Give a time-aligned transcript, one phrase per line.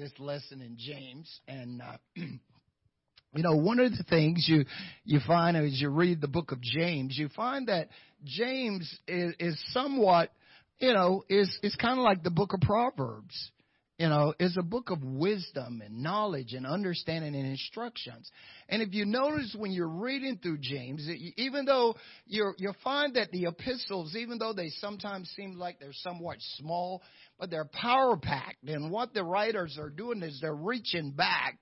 [0.00, 4.64] this lesson in James, and uh, you know, one of the things you
[5.04, 7.88] you find as you read the book of James, you find that
[8.24, 10.32] James is, is somewhat,
[10.78, 13.50] you know, is is kind of like the book of Proverbs
[14.00, 18.30] you know, is a book of wisdom and knowledge and understanding and instructions.
[18.70, 21.06] And if you notice when you're reading through James,
[21.36, 21.96] even though
[22.26, 27.02] you you find that the epistles, even though they sometimes seem like they're somewhat small,
[27.40, 28.68] but they're power packed.
[28.68, 31.58] And what the writers are doing is they're reaching back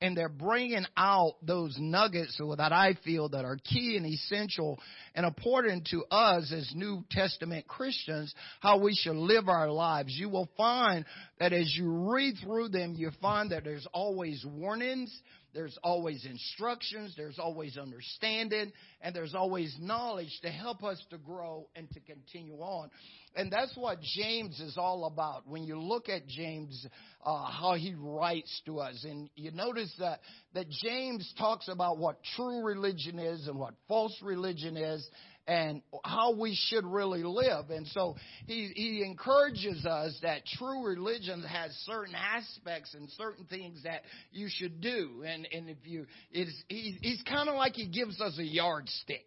[0.00, 4.78] and they're bringing out those nuggets that I feel that are key and essential
[5.14, 10.16] and important to us as New Testament Christians, how we should live our lives.
[10.16, 11.04] You will find
[11.40, 15.12] that as you read through them, you find that there's always warnings,
[15.54, 21.68] there's always instructions, there's always understanding, and there's always knowledge to help us to grow
[21.74, 22.90] and to continue on.
[23.34, 25.46] And that's what James is all about.
[25.46, 26.86] When you look at James,
[27.24, 30.20] uh, how he writes to us, and you notice that,
[30.54, 35.08] that James talks about what true religion is and what false religion is,
[35.48, 37.70] and how we should really live.
[37.70, 43.82] And so he, he encourages us that true religion has certain aspects and certain things
[43.84, 45.24] that you should do.
[45.26, 49.24] And, and if you, it's, he, he's kind of like he gives us a yardstick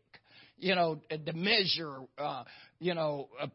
[0.58, 2.44] you know, to measure, uh,
[2.80, 3.48] you know, uh,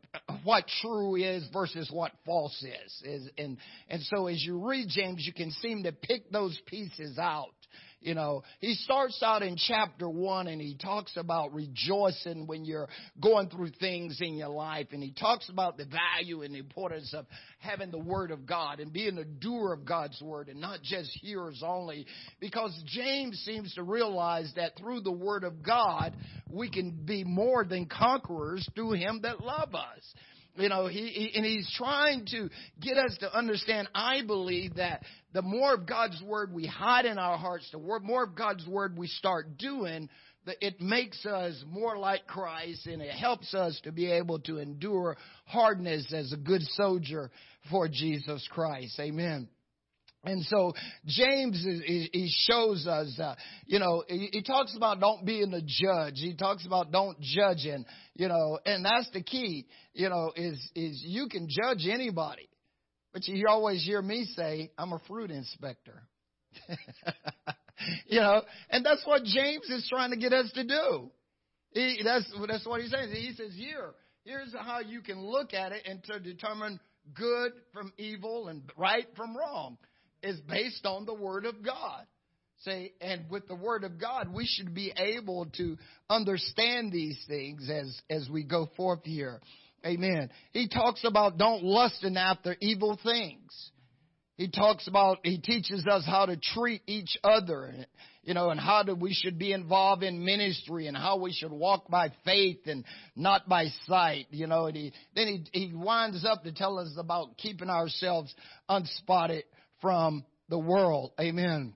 [0.42, 3.02] what true is versus what false is.
[3.04, 3.30] is.
[3.38, 7.52] And, and so as you read James, you can seem to pick those pieces out
[8.00, 12.88] you know, he starts out in chapter one and he talks about rejoicing when you're
[13.20, 14.88] going through things in your life.
[14.92, 17.26] And he talks about the value and the importance of
[17.58, 21.10] having the word of God and being a doer of God's word and not just
[21.20, 22.06] hearers only.
[22.38, 26.14] Because James seems to realize that through the word of God,
[26.50, 30.14] we can be more than conquerors through him that love us.
[30.56, 32.48] You know, he, he, and he's trying to
[32.80, 37.18] get us to understand, I believe, that the more of God's word we hide in
[37.18, 40.08] our hearts, the more of God's word we start doing,
[40.46, 44.58] that it makes us more like Christ and it helps us to be able to
[44.58, 47.30] endure hardness as a good soldier
[47.70, 48.98] for Jesus Christ.
[49.00, 49.48] Amen.
[50.26, 50.72] And so
[51.06, 55.60] James is, he shows us, uh, you know, he, he, talks about don't being a
[55.60, 56.14] judge.
[56.16, 59.66] He talks about don't judging, you know, and that's the key.
[59.94, 62.48] You know, is is you can judge anybody,
[63.12, 66.02] but you always hear me say I'm a fruit inspector.
[68.08, 71.10] you know, and that's what James is trying to get us to do.
[71.70, 73.10] He, that's that's what he says.
[73.12, 73.92] He says here,
[74.24, 76.80] here's how you can look at it and to determine
[77.14, 79.78] good from evil and right from wrong
[80.22, 82.06] is based on the Word of God.
[82.60, 85.76] Say, and with the Word of God, we should be able to
[86.08, 89.40] understand these things as, as we go forth here.
[89.84, 90.30] Amen.
[90.52, 93.70] He talks about don't lusting after evil things.
[94.36, 97.74] He talks about, he teaches us how to treat each other,
[98.22, 101.52] you know, and how do we should be involved in ministry and how we should
[101.52, 102.84] walk by faith and
[103.14, 106.92] not by sight, you know, and he, then he, he winds up to tell us
[106.98, 108.34] about keeping ourselves
[108.68, 109.44] unspotted
[109.80, 111.12] from the world.
[111.20, 111.74] Amen.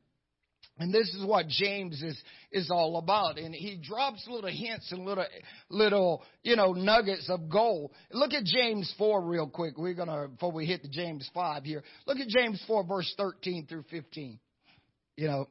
[0.80, 2.18] And this is what James is,
[2.50, 3.38] is all about.
[3.38, 5.26] And he drops little hints and little,
[5.68, 7.92] little, you know, nuggets of gold.
[8.10, 9.76] Look at James 4 real quick.
[9.76, 11.82] We're gonna, before we hit the James 5 here.
[12.06, 14.40] Look at James 4 verse 13 through 15.
[15.16, 15.48] You know,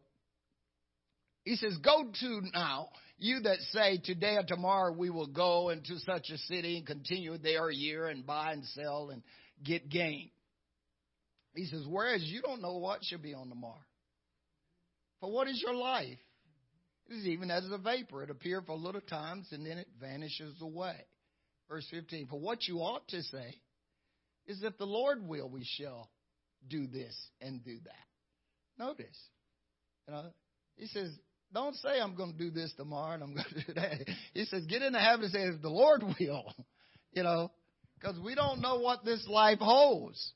[1.43, 2.89] he says, go to now,
[3.19, 7.37] you that say today or tomorrow we will go into such a city and continue
[7.37, 9.21] there a year and buy and sell and
[9.63, 10.31] get gain.
[11.55, 13.83] He says, Whereas you don't know what shall be on tomorrow.
[15.19, 16.17] For what is your life?
[17.09, 18.23] It is even as a vapor.
[18.23, 20.95] It appears for a little times and then it vanishes away.
[21.67, 22.27] Verse 15.
[22.27, 23.55] For what you ought to say
[24.47, 26.09] is that the Lord will, we shall
[26.67, 28.83] do this and do that.
[28.83, 29.17] Notice.
[30.07, 30.25] You know,
[30.75, 31.09] he says,
[31.53, 34.07] don't say I'm going to do this tomorrow and I'm going to do that.
[34.33, 36.53] He says, get in the habit and say, the Lord will.
[37.11, 37.51] You know,
[37.99, 40.33] because we don't know what this life holds.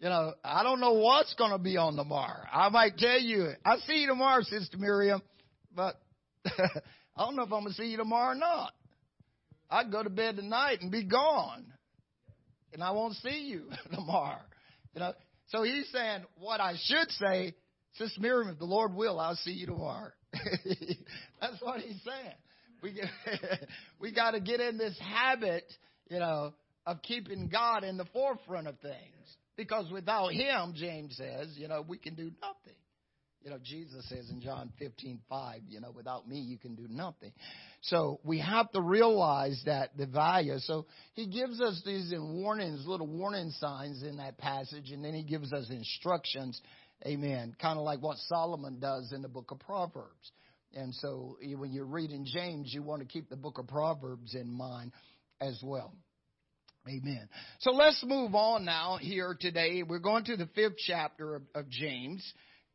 [0.00, 2.44] You know, I don't know what's going to be on tomorrow.
[2.52, 5.22] I might tell you, I see you tomorrow, Sister Miriam,
[5.74, 5.96] but
[6.46, 8.72] I don't know if I'm going to see you tomorrow or not.
[9.70, 11.64] I'd go to bed tonight and be gone.
[12.72, 14.42] And I won't see you tomorrow.
[14.94, 15.12] You know,
[15.48, 17.54] so he's saying what I should say,
[17.94, 20.10] Sister Miriam, if the Lord will, I'll see you tomorrow.
[21.40, 22.34] That's what he's saying.
[22.82, 23.00] We
[24.00, 25.64] we got to get in this habit,
[26.10, 26.52] you know,
[26.86, 29.36] of keeping God in the forefront of things.
[29.56, 32.78] Because without him, James says, you know, we can do nothing.
[33.42, 36.86] You know, Jesus says in John 15, 5, you know, without me you can do
[36.88, 37.30] nothing.
[37.82, 40.58] So we have to realize that the value.
[40.60, 45.22] So he gives us these warnings, little warning signs in that passage, and then he
[45.22, 46.58] gives us instructions.
[47.06, 47.54] Amen.
[47.60, 50.32] Kind of like what Solomon does in the book of Proverbs.
[50.74, 54.50] And so when you're reading James, you want to keep the book of Proverbs in
[54.50, 54.92] mind
[55.40, 55.92] as well.
[56.86, 57.30] Amen.
[57.60, 59.82] So let's move on now here today.
[59.82, 62.22] We're going to the fifth chapter of, of James.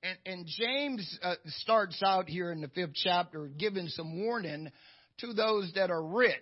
[0.01, 4.71] And, and James uh, starts out here in the fifth chapter giving some warning
[5.19, 6.33] to those that are rich.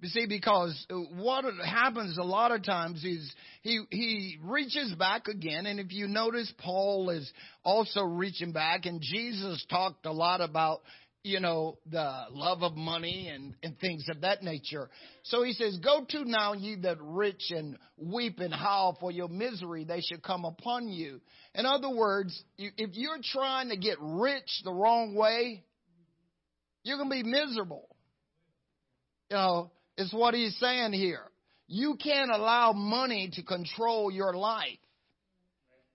[0.00, 3.30] You see, because what happens a lot of times is
[3.62, 7.30] he he reaches back again, and if you notice, Paul is
[7.64, 10.82] also reaching back, and Jesus talked a lot about
[11.26, 14.88] you know, the love of money and, and things of that nature.
[15.24, 19.28] So he says, Go to now, ye that rich, and weep and howl for your
[19.28, 21.20] misery, they should come upon you.
[21.54, 25.64] In other words, if you're trying to get rich the wrong way,
[26.84, 27.88] you're going to be miserable.
[29.30, 31.24] You know, it's what he's saying here.
[31.66, 34.78] You can't allow money to control your life.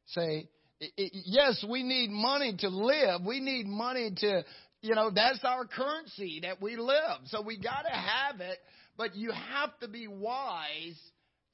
[0.08, 0.50] Say,
[0.98, 3.22] yes, we need money to live.
[3.26, 4.44] We need money to
[4.82, 7.20] you know, that's our currency that we live.
[7.26, 8.58] So we got to have it,
[8.98, 11.00] but you have to be wise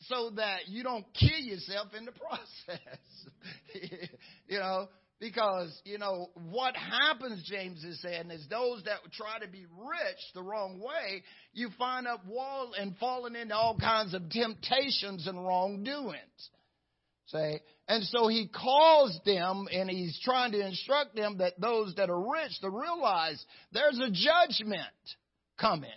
[0.02, 2.12] so that you don't kill yourself in the
[2.68, 2.98] process.
[4.48, 4.88] you know,
[5.20, 10.20] because, you know, what happens, James is saying, is those that try to be rich
[10.36, 11.24] the wrong way,
[11.54, 16.50] you find up wall and falling into all kinds of temptations and wrongdoings.
[17.28, 22.10] Say, and so he calls them and he's trying to instruct them that those that
[22.10, 24.84] are rich to realize there's a judgment
[25.60, 25.90] coming.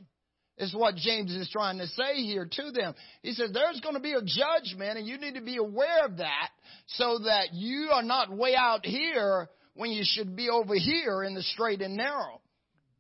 [0.57, 2.95] Is what James is trying to say here to them.
[3.23, 6.19] He says there's going to be a judgment and you need to be aware of
[6.19, 6.51] that
[6.87, 11.35] so that you are not way out here when you should be over here in
[11.35, 12.43] the straight and narrow.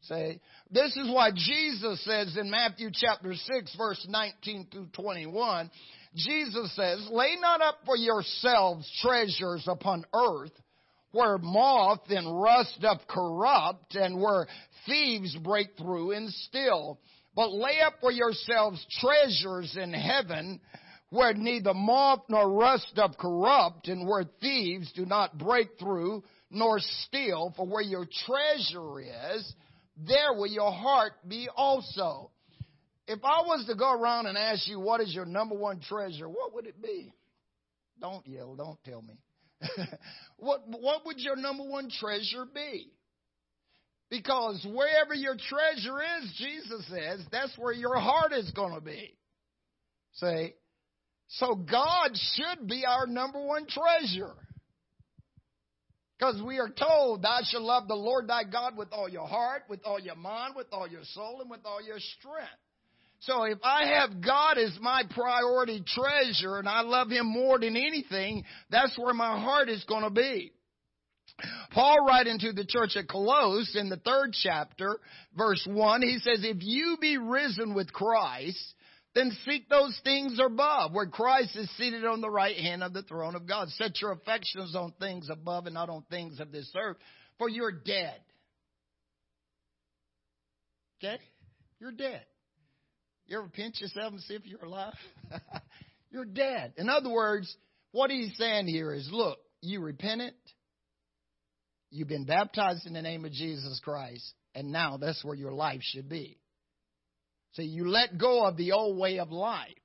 [0.03, 0.41] Say,
[0.71, 5.71] this is why Jesus says in Matthew chapter 6 verse 19 through 21,
[6.15, 10.53] Jesus says, Lay not up for yourselves treasures upon earth,
[11.13, 14.47] where moth and rust doth corrupt, and where
[14.87, 16.99] thieves break through and steal.
[17.35, 20.61] But lay up for yourselves treasures in heaven,
[21.11, 26.79] where neither moth nor rust doth corrupt, and where thieves do not break through nor
[26.81, 27.53] steal.
[27.57, 29.55] For where your treasure is,
[29.97, 32.31] there will your heart be also.
[33.11, 36.29] If I was to go around and ask you what is your number one treasure,
[36.29, 37.13] what would it be?
[38.01, 39.19] Don't yell, don't tell me.
[40.37, 42.93] what what would your number one treasure be?
[44.11, 49.17] Because wherever your treasure is, Jesus says, that's where your heart is going to be.
[50.13, 50.55] See?
[51.27, 54.35] So God should be our number one treasure.
[56.17, 59.63] Because we are told, Thou shalt love the Lord thy God with all your heart,
[59.69, 62.51] with all your mind, with all your soul, and with all your strength.
[63.21, 67.77] So if I have God as my priority treasure and I love Him more than
[67.77, 70.53] anything, that's where my heart is going to be.
[71.73, 74.99] Paul writing to the church at Colossus in the third chapter,
[75.37, 78.75] verse 1, he says, If you be risen with Christ,
[79.15, 83.03] then seek those things above, where Christ is seated on the right hand of the
[83.03, 83.69] throne of God.
[83.71, 86.97] Set your affections on things above and not on things of this earth,
[87.39, 88.21] for you're dead.
[90.99, 91.19] Okay?
[91.81, 92.25] You're dead.
[93.31, 94.93] You ever pinch yourself and see if you're alive?
[96.11, 96.73] you're dead.
[96.77, 97.57] In other words,
[97.93, 100.35] what he's saying here is look, you repented,
[101.91, 105.79] you've been baptized in the name of Jesus Christ, and now that's where your life
[105.81, 106.39] should be.
[107.53, 109.79] So you let go of the old way of life.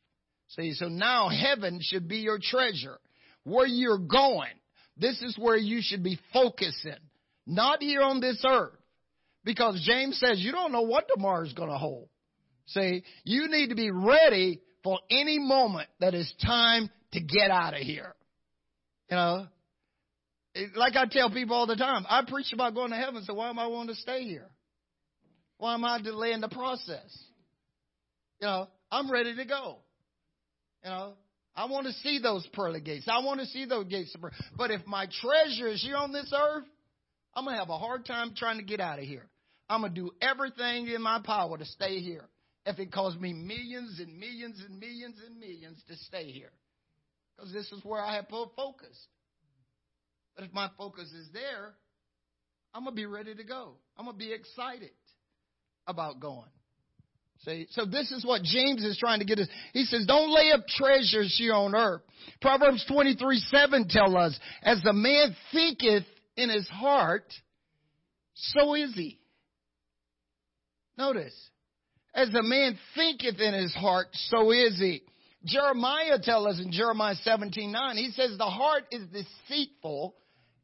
[0.47, 2.97] See, so now heaven should be your treasure.
[3.43, 4.53] Where you're going,
[4.97, 6.97] this is where you should be focusing,
[7.45, 8.73] not here on this earth.
[9.43, 12.09] Because James says you don't know what tomorrow's going to hold.
[12.67, 17.73] See, you need to be ready for any moment that it's time to get out
[17.73, 18.13] of here.
[19.09, 19.47] You know,
[20.75, 23.49] like I tell people all the time, I preach about going to heaven, so why
[23.49, 24.49] am I wanting to stay here?
[25.57, 27.17] Why am I delaying the process?
[28.41, 29.77] You know, I'm ready to go.
[30.83, 31.13] You know,
[31.55, 33.07] I want to see those pearly gates.
[33.07, 34.15] I want to see those gates.
[34.57, 36.65] But if my treasure is here on this earth,
[37.33, 39.25] I'm going to have a hard time trying to get out of here.
[39.69, 42.25] I'm going to do everything in my power to stay here
[42.65, 46.51] if it costs me millions and millions and millions and millions to stay here.
[47.35, 48.97] Because this is where I have put focus.
[50.35, 51.73] But if my focus is there,
[52.73, 53.73] I'm going to be ready to go.
[53.97, 54.91] I'm going to be excited
[55.87, 56.49] about going.
[57.43, 59.47] See, so this is what James is trying to get us.
[59.73, 62.01] He says, don't lay up treasures here on earth.
[62.41, 66.05] Proverbs 23, 7 tell us, as the man thinketh
[66.37, 67.31] in his heart,
[68.33, 69.19] so is he.
[70.97, 71.35] Notice,
[72.15, 75.03] as a man thinketh in his heart, so is he.
[75.43, 80.15] Jeremiah tells us in Jeremiah 17 9, he says, The heart is deceitful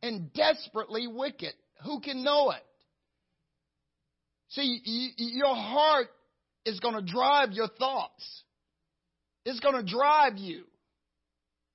[0.01, 1.53] and desperately wicked.
[1.84, 2.63] Who can know it?
[4.50, 6.08] See, your heart
[6.65, 8.43] is going to drive your thoughts.
[9.46, 10.63] It's going to drive you.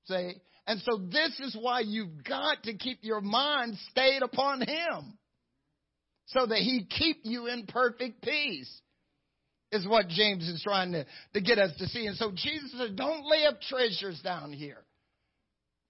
[0.07, 0.33] See?
[0.67, 5.19] And so this is why you've got to keep your mind stayed upon Him.
[6.27, 8.81] So that He keep you in perfect peace.
[9.77, 11.05] Is what James is trying to,
[11.35, 12.07] to get us to see.
[12.07, 14.79] And so Jesus said, don't lay up treasures down here.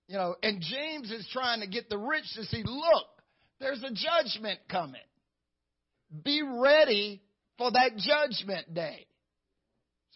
[0.09, 3.07] You know, and James is trying to get the rich to see, look,
[3.61, 5.00] there's a judgment coming.
[6.25, 7.23] Be ready
[7.59, 9.07] for that judgment day.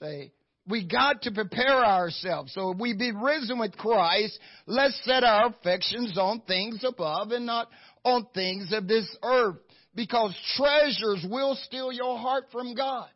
[0.00, 0.32] Say,
[0.68, 2.52] we got to prepare ourselves.
[2.54, 7.46] So if we be risen with Christ, let's set our affections on things above and
[7.46, 7.68] not
[8.04, 9.56] on things of this earth.
[9.94, 13.08] Because treasures will steal your heart from God.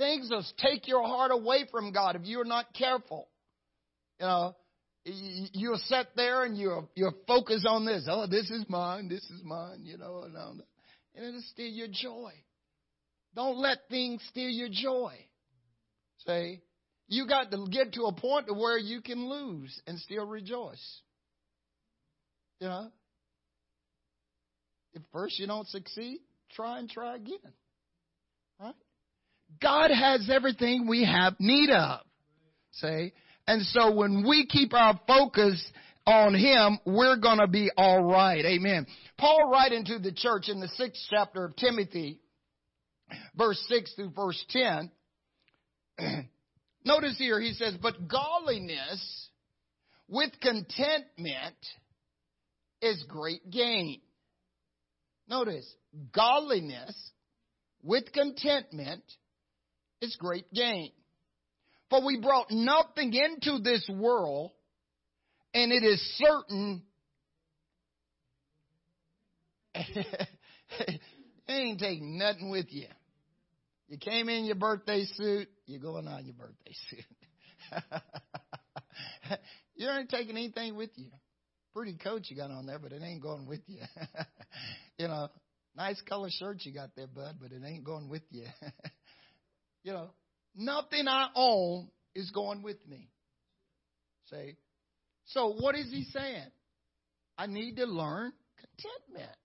[0.00, 3.28] Things will take your heart away from God if you're not careful.
[4.18, 4.56] You know,
[5.04, 8.08] you'll sit there and you'll, you'll focus on this.
[8.10, 10.34] Oh, this is mine, this is mine, you know, and,
[11.14, 12.32] and it'll steal your joy.
[13.36, 15.12] Don't let things steal your joy.
[16.26, 16.62] Say,
[17.06, 21.00] you got to get to a point to where you can lose and still rejoice.
[22.58, 22.88] You know?
[24.94, 26.20] If first you don't succeed,
[26.52, 27.52] try and try again.
[29.60, 32.00] God has everything we have need of.
[32.72, 33.12] Say,
[33.46, 35.62] and so when we keep our focus
[36.06, 38.44] on Him, we're gonna be alright.
[38.44, 38.86] Amen.
[39.18, 42.20] Paul writing to the church in the sixth chapter of Timothy,
[43.36, 44.90] verse 6 through verse 10.
[46.84, 49.28] Notice here he says, but godliness
[50.08, 51.56] with contentment
[52.80, 54.00] is great gain.
[55.28, 55.70] Notice,
[56.12, 56.94] godliness
[57.82, 59.02] with contentment
[60.00, 60.92] is great gain.
[61.88, 64.52] For we brought nothing into this world,
[65.52, 66.82] and it is certain
[71.48, 72.86] ain't taking nothing with you.
[73.88, 77.04] You came in your birthday suit, you're going on your birthday suit.
[79.74, 81.10] you ain't taking anything with you.
[81.74, 83.80] Pretty coat you got on there, but it ain't going with you.
[84.98, 85.28] you know,
[85.76, 88.46] nice color shirt you got there, bud, but it ain't going with you.
[89.82, 90.10] You know,
[90.56, 93.08] nothing I own is going with me.
[94.30, 94.56] Say,
[95.26, 96.50] so what is he saying?
[97.38, 99.36] I need to learn contentment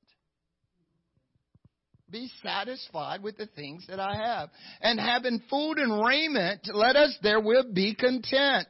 [2.16, 4.50] be satisfied with the things that I have.
[4.82, 8.68] And having food and raiment, let us therewith be content.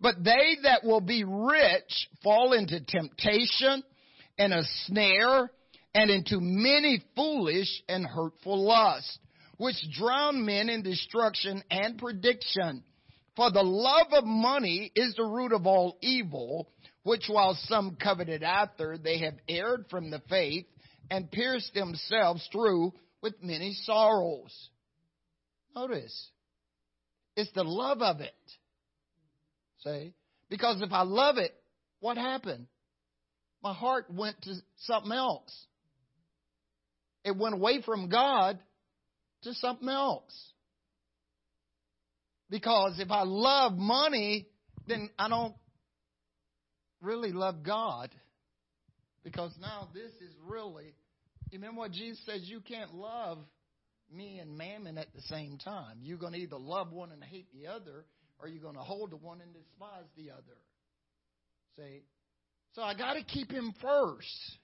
[0.00, 3.84] But they that will be rich fall into temptation
[4.38, 5.50] and a snare
[5.94, 9.18] and into many foolish and hurtful lusts,
[9.62, 12.82] which drown men in destruction and perdition.
[13.36, 16.68] For the love of money is the root of all evil,
[17.04, 20.66] which while some coveted after, they have erred from the faith
[21.12, 22.92] and pierced themselves through
[23.22, 24.52] with many sorrows.
[25.76, 26.30] Notice,
[27.36, 28.34] it's the love of it.
[29.84, 30.12] See?
[30.50, 31.54] Because if I love it,
[32.00, 32.66] what happened?
[33.62, 35.66] My heart went to something else.
[37.24, 38.58] It went away from God
[39.42, 40.52] to something else.
[42.50, 44.46] Because if I love money,
[44.86, 45.54] then I don't
[47.00, 48.10] really love God.
[49.24, 50.94] Because now this is really,
[51.50, 52.42] you remember what Jesus says?
[52.44, 53.38] You can't love
[54.14, 55.98] me and mammon at the same time.
[56.02, 58.04] You're going to either love one and hate the other,
[58.38, 60.58] or you're going to hold the one and despise the other.
[61.76, 62.02] See?
[62.74, 64.58] So I got to keep him first.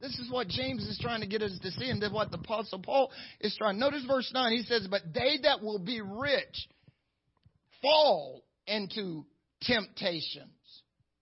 [0.00, 2.38] This is what James is trying to get us to see, and then what the
[2.38, 3.78] Apostle Paul is trying.
[3.78, 4.52] Notice verse 9.
[4.52, 6.68] He says, But they that will be rich
[7.82, 9.24] fall into
[9.62, 10.48] temptations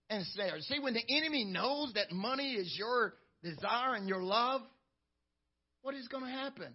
[0.09, 0.67] and snares.
[0.67, 4.61] See, when the enemy knows that money is your desire and your love,
[5.81, 6.73] what is going to happen?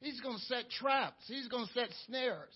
[0.00, 1.24] He's going to set traps.
[1.26, 2.54] He's going to set snares.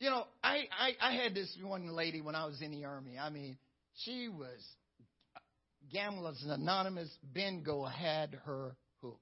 [0.00, 3.18] You know, I, I, I had this one lady when I was in the army.
[3.18, 3.58] I mean,
[4.04, 4.64] she was
[5.92, 7.08] Gamblers and Anonymous.
[7.32, 9.20] Bingo had her hook.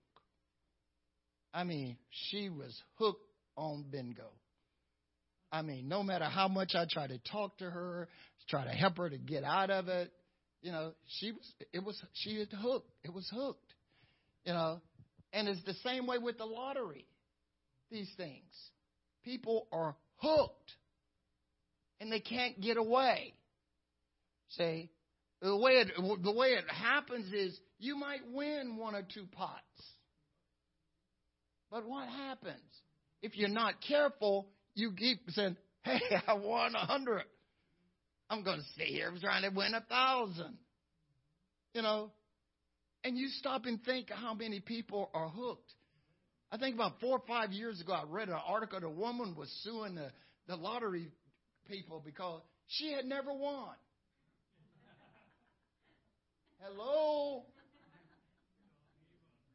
[1.52, 4.30] I mean, she was hooked on bingo.
[5.52, 8.08] I mean, no matter how much I try to talk to her,
[8.48, 10.12] try to help her to get out of it,
[10.62, 12.90] you know, she was, it was, she had hooked.
[13.04, 13.74] It was hooked,
[14.44, 14.80] you know.
[15.32, 17.06] And it's the same way with the lottery.
[17.90, 18.52] These things.
[19.24, 20.72] People are hooked
[22.00, 23.34] and they can't get away.
[24.50, 24.90] See?
[25.42, 25.88] The way it,
[26.22, 29.60] the way it happens is you might win one or two pots.
[31.70, 32.62] But what happens?
[33.22, 37.24] If you're not careful, you keep saying, Hey, I won a hundred.
[38.28, 40.56] I'm going to stay here trying to win a thousand.
[41.74, 42.10] You know?
[43.04, 45.72] And you stop and think how many people are hooked.
[46.50, 48.80] I think about four or five years ago, I read an article.
[48.80, 50.10] The woman was suing the,
[50.48, 51.08] the lottery
[51.68, 53.74] people because she had never won.
[56.60, 57.44] Hello?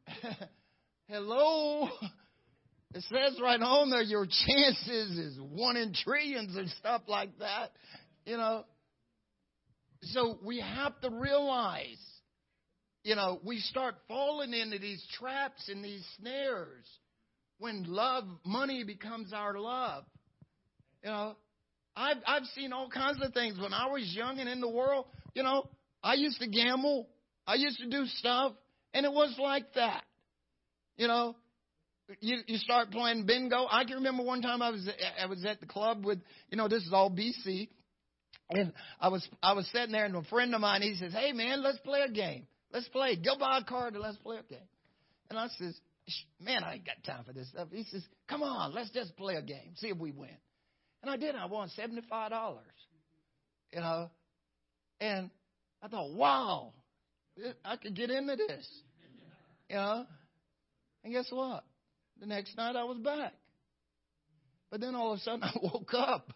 [1.07, 1.89] Hello?
[2.93, 7.71] It says right on there your chances is one in trillions and stuff like that.
[8.25, 8.65] You know.
[10.03, 11.99] So we have to realize,
[13.03, 16.85] you know, we start falling into these traps and these snares
[17.59, 20.03] when love, money becomes our love.
[21.03, 21.35] You know,
[21.95, 25.05] I've I've seen all kinds of things when I was young and in the world.
[25.33, 25.69] You know,
[26.03, 27.07] I used to gamble.
[27.45, 28.53] I used to do stuff,
[28.93, 30.03] and it was like that.
[30.97, 31.35] You know,
[32.19, 33.67] you you start playing bingo.
[33.69, 34.87] I can remember one time I was
[35.19, 37.69] I was at the club with you know this is all BC,
[38.49, 41.31] and I was I was sitting there and a friend of mine he says, "Hey
[41.31, 42.47] man, let's play a game.
[42.73, 43.15] Let's play.
[43.15, 44.67] Go buy a card and let's play a game."
[45.29, 45.79] And I says,
[46.39, 49.35] "Man, I ain't got time for this stuff." He says, "Come on, let's just play
[49.35, 49.73] a game.
[49.77, 50.35] See if we win."
[51.01, 51.35] And I did.
[51.35, 52.65] I won seventy five dollars.
[53.73, 54.11] You know,
[54.99, 55.29] and
[55.81, 56.73] I thought, "Wow,
[57.65, 58.67] I could get into this."
[59.69, 60.05] You know,
[61.03, 61.63] and guess what?
[62.19, 63.33] The next night I was back.
[64.69, 66.33] But then all of a sudden I woke up.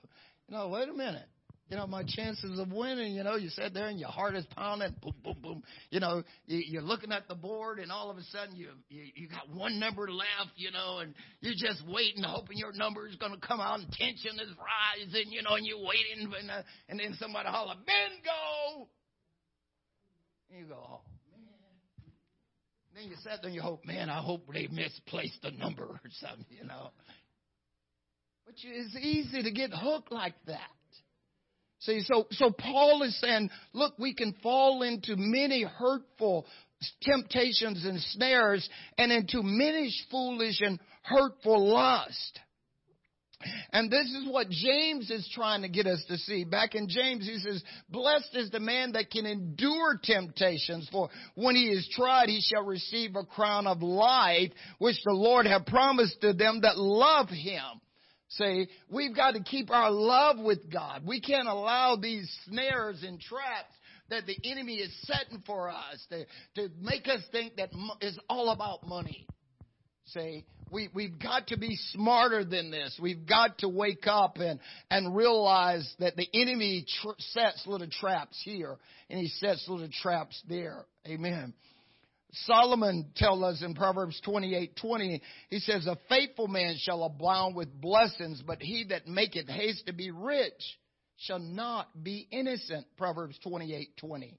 [0.47, 1.27] You know, wait a minute.
[1.69, 4.45] You know, my chances of winning, you know, you sit there and your heart is
[4.55, 5.63] pounding, boom, boom, boom.
[5.89, 9.01] You know, you, you're looking at the board and all of a sudden you, you,
[9.15, 13.15] you got one number left, you know, and you're just waiting, hoping your number is
[13.15, 16.61] going to come out and tension is rising, you know, and you're waiting and, uh,
[16.87, 18.87] and then somebody holler, bingo!
[20.55, 21.01] And you go, oh,
[22.95, 25.99] then you sat there and you hope, man, I hope they misplaced the number or
[26.21, 26.91] something, you know.
[28.45, 30.59] But it's easy to get hooked like that.
[31.79, 36.45] See, so, so Paul is saying, look, we can fall into many hurtful
[37.01, 42.39] temptations and snares and into many foolish and hurtful lust.
[43.71, 46.43] And this is what James is trying to get us to see.
[46.43, 51.55] Back in James, he says, Blessed is the man that can endure temptations, for when
[51.55, 56.21] he is tried, he shall receive a crown of life, which the Lord have promised
[56.21, 57.81] to them that love him.
[58.29, 61.03] See, we've got to keep our love with God.
[61.05, 63.73] We can't allow these snares and traps
[64.09, 67.69] that the enemy is setting for us to, to make us think that
[68.01, 69.27] it's all about money.
[70.05, 72.97] See, we, we've got to be smarter than this.
[73.01, 78.41] We've got to wake up and, and realize that the enemy tr- sets little traps
[78.43, 78.77] here
[79.09, 80.85] and he sets little traps there.
[81.07, 81.53] Amen.
[82.45, 87.69] Solomon tells us in Proverbs 28, 20, he says, A faithful man shall abound with
[87.79, 90.51] blessings, but he that maketh haste to be rich
[91.17, 92.85] shall not be innocent.
[92.97, 94.37] Proverbs 28, 20.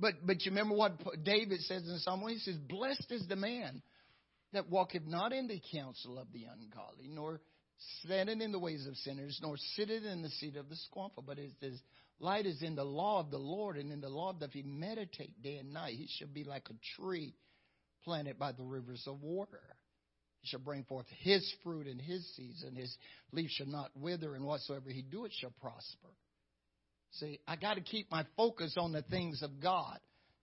[0.00, 0.92] But, but you remember what
[1.24, 2.32] David says in Psalm 1?
[2.32, 3.82] He says, Blessed is the man
[4.52, 7.40] that walketh not in the counsel of the ungodly, nor
[8.02, 11.38] standeth in the ways of sinners, nor sitteth in the seat of the scornful, but
[11.38, 11.80] his,
[12.20, 15.40] light is in the law of the Lord, and in the law doth he meditate
[15.42, 15.94] day and night.
[15.94, 17.34] He shall be like a tree
[18.04, 19.60] planted by the rivers of water.
[20.40, 22.74] He shall bring forth his fruit in his season.
[22.74, 22.94] His
[23.32, 26.08] leaf shall not wither, and whatsoever he doeth shall prosper.
[27.12, 29.98] See, I got to keep my focus on the things of God.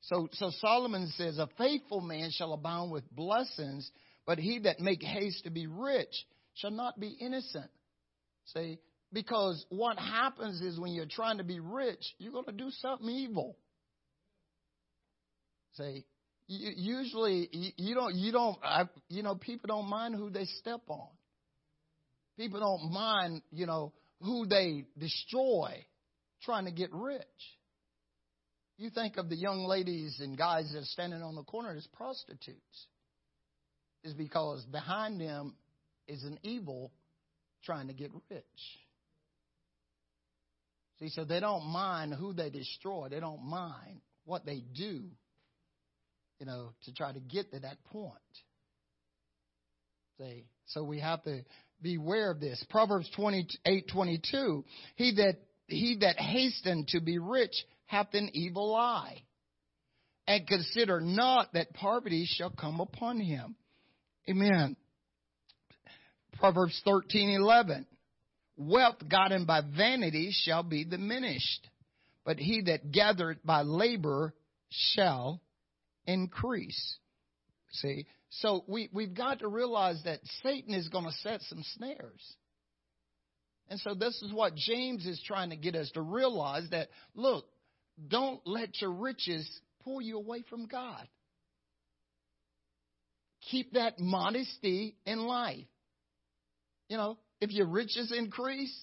[0.06, 3.90] So, so Solomon says, A faithful man shall abound with blessings,
[4.26, 6.14] but he that make haste to be rich
[6.56, 7.70] shall not be innocent.
[8.54, 8.80] See,
[9.12, 13.10] because what happens is when you're trying to be rich, you're going to do something
[13.10, 13.58] evil.
[15.74, 16.06] See,
[16.48, 18.58] usually you don't, you don't,
[19.10, 21.08] you know, people don't mind who they step on.
[22.38, 23.92] People don't mind, you know,
[24.22, 25.84] who they destroy
[26.44, 27.24] trying to get rich.
[28.78, 31.88] You think of the young ladies and guys that are standing on the corner as
[31.94, 32.88] prostitutes.
[34.04, 35.56] Is because behind them
[36.08, 36.92] is an evil
[37.64, 38.44] trying to get rich.
[41.00, 43.10] See, so they don't mind who they destroy.
[43.10, 45.04] They don't mind what they do,
[46.40, 48.14] you know, to try to get to that point.
[50.20, 51.44] See, so we have to
[51.82, 52.64] beware of this.
[52.70, 54.64] Proverbs twenty eight twenty two.
[54.96, 57.56] He that he that hasten to be rich
[57.86, 59.24] hath an evil eye,
[60.28, 63.56] and consider not that poverty shall come upon him.
[64.30, 64.76] Amen.
[66.40, 67.86] Proverbs thirteen eleven.
[68.58, 71.70] Wealth gotten by vanity shall be diminished,
[72.24, 74.34] but he that gathereth by labor
[74.70, 75.42] shall
[76.06, 76.98] increase.
[77.72, 78.06] See?
[78.30, 82.36] So we, we've got to realize that Satan is going to set some snares.
[83.70, 87.46] And so this is what James is trying to get us to realize that, look,
[88.08, 89.48] don't let your riches
[89.84, 91.08] pull you away from God.
[93.52, 95.66] Keep that modesty in life.
[96.90, 98.76] You know, if your riches increase,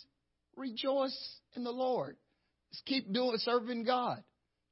[0.56, 1.16] rejoice
[1.56, 2.16] in the Lord.
[2.72, 4.22] Just keep doing serving God.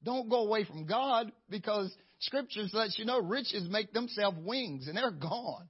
[0.02, 4.96] Don't go away from God because scriptures lets you know riches make themselves wings and
[4.96, 5.68] they're gone.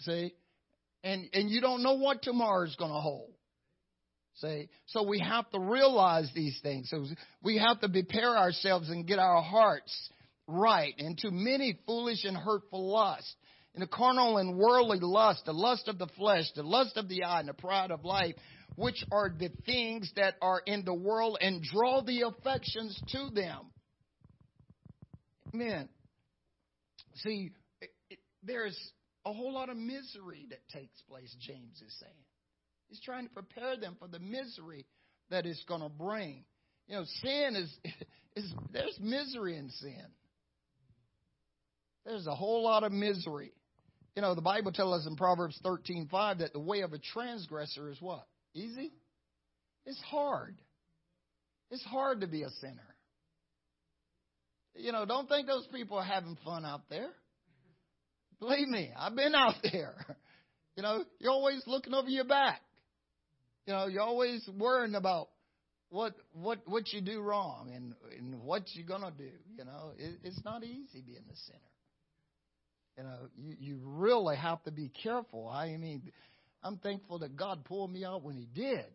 [0.00, 0.34] See?
[1.02, 3.32] And and you don't know what tomorrow's gonna hold.
[4.36, 4.68] See?
[4.86, 6.88] So we have to realize these things.
[6.90, 7.04] So
[7.42, 10.10] we have to prepare ourselves and get our hearts
[10.46, 13.34] right into many foolish and hurtful lusts.
[13.74, 17.22] In the carnal and worldly lust, the lust of the flesh, the lust of the
[17.22, 18.34] eye, and the pride of life,
[18.74, 23.66] which are the things that are in the world, and draw the affections to them.
[25.54, 25.88] Amen.
[27.16, 28.76] See, it, it, there's
[29.24, 32.12] a whole lot of misery that takes place, James is saying.
[32.90, 34.84] He's trying to prepare them for the misery
[35.30, 36.44] that it's going to bring.
[36.88, 37.72] You know, sin is,
[38.36, 40.04] is there's misery in sin.
[42.04, 43.52] There's a whole lot of misery.
[44.16, 47.90] You know, the Bible tells us in Proverbs 13:5 that the way of a transgressor
[47.90, 48.26] is what?
[48.54, 48.92] Easy?
[49.86, 50.56] It's hard.
[51.70, 52.96] It's hard to be a sinner.
[54.74, 57.10] You know, don't think those people are having fun out there.
[58.40, 59.94] Believe me, I've been out there.
[60.76, 62.60] You know, you're always looking over your back.
[63.66, 65.28] You know, you're always worrying about
[65.90, 69.30] what what what you do wrong and and what you're gonna do.
[69.56, 71.58] You know, it, it's not easy being a sinner.
[72.96, 75.48] You know, you you really have to be careful.
[75.48, 76.10] I mean,
[76.62, 78.86] I'm thankful that God pulled me out when He did.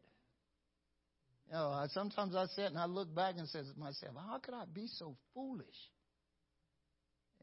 [1.47, 4.39] You know, I, sometimes I sit and I look back and says to myself, how
[4.39, 5.65] could I be so foolish?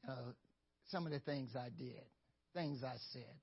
[0.02, 0.34] You know,
[0.90, 2.02] some of the things I did,
[2.54, 3.34] things I said.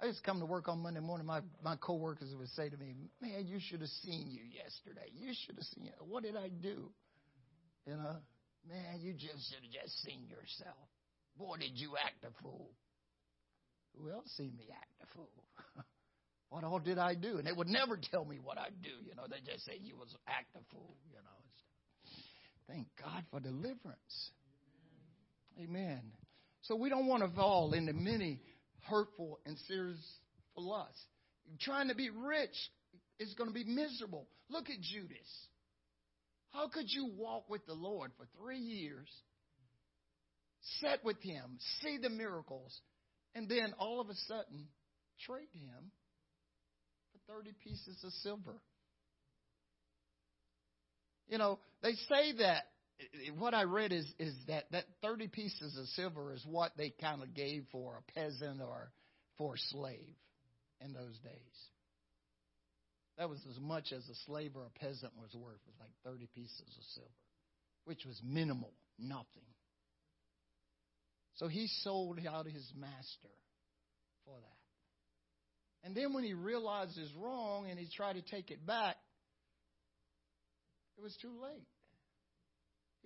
[0.00, 1.26] I just come to work on Monday morning.
[1.26, 5.10] My my coworkers would say to me, "Man, you should have seen you yesterday.
[5.12, 5.86] You should have seen.
[5.86, 5.92] You.
[6.06, 6.90] What did I do?
[7.86, 8.16] You uh, know,
[8.68, 10.88] man, you just should have just seen yourself.
[11.36, 12.70] Boy, did you act a fool.
[13.96, 15.44] Who else seen me act a fool?
[16.50, 17.38] what all did I do?
[17.38, 18.94] And they would never tell me what I do.
[19.04, 20.94] You know, they just say you was act a fool.
[21.10, 21.38] You know.
[22.68, 24.30] Thank God for deliverance.
[25.60, 26.02] Amen.
[26.62, 28.40] So we don't want to fall into many
[28.82, 29.98] hurtful and serious
[30.54, 30.98] for lust.
[31.60, 32.54] Trying to be rich
[33.18, 34.28] is going to be miserable.
[34.48, 35.46] Look at Judas.
[36.50, 39.08] How could you walk with the Lord for three years,
[40.80, 42.80] sit with him, see the miracles,
[43.34, 44.68] and then all of a sudden
[45.26, 45.90] trade him
[47.12, 48.60] for 30 pieces of silver?
[51.28, 52.64] You know, they say that
[53.38, 57.22] what I read is is that that 30 pieces of silver is what they kind
[57.22, 58.90] of gave for a peasant or
[59.36, 60.16] for a slave
[60.80, 61.58] in those days.
[63.18, 65.58] That was as much as a slave or a peasant was worth.
[65.66, 67.10] Was like 30 pieces of silver,
[67.84, 69.46] which was minimal, nothing.
[71.34, 73.34] So he sold out his master
[74.24, 75.86] for that.
[75.86, 78.96] And then when he realized his wrong and he tried to take it back,
[80.96, 81.66] it was too late.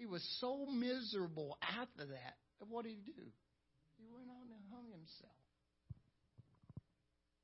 [0.02, 2.34] He was so miserable after that.
[2.68, 3.22] What did he do?
[3.98, 5.30] He went on and hung himself.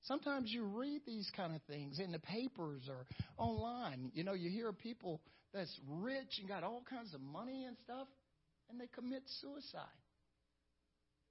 [0.02, 4.10] Sometimes you read these kind of things in the papers or online.
[4.12, 5.20] You know, you hear people
[5.54, 8.08] that's rich and got all kinds of money and stuff,
[8.68, 9.86] and they commit suicide.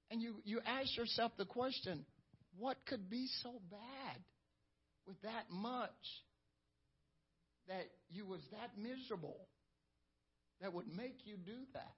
[0.09, 2.05] And you, you ask yourself the question,
[2.57, 4.17] what could be so bad
[5.05, 5.89] with that much
[7.67, 9.45] that you was that miserable?
[10.61, 11.93] That would make you do that.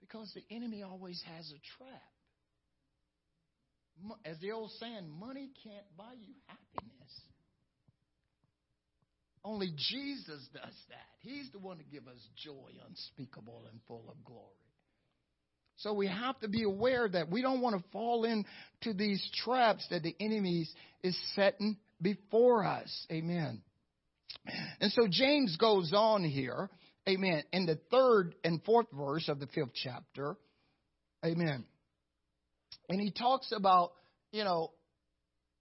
[0.00, 2.02] Because the enemy always has a trap.
[4.24, 7.20] As the old saying, money can't buy you happiness.
[9.44, 11.08] Only Jesus does that.
[11.20, 14.44] He's the one to give us joy unspeakable and full of glory.
[15.76, 19.86] So we have to be aware that we don't want to fall into these traps
[19.90, 20.66] that the enemy
[21.02, 23.06] is setting before us.
[23.10, 23.62] Amen.
[24.80, 26.70] And so James goes on here,
[27.08, 30.36] amen, in the third and fourth verse of the fifth chapter,
[31.24, 31.64] amen.
[32.88, 33.92] And he talks about,
[34.32, 34.72] you know,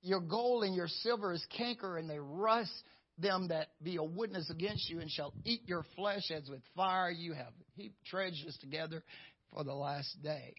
[0.02, 2.72] your gold and your silver is canker, and they rust
[3.18, 7.12] them that be a witness against you, and shall eat your flesh as with fire.
[7.12, 9.04] You have heaped treasures together
[9.54, 10.56] for the last day.